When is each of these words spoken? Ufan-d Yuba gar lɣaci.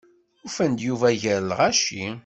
Ufan-d 0.45 0.79
Yuba 0.87 1.09
gar 1.21 1.39
lɣaci. 1.43 2.05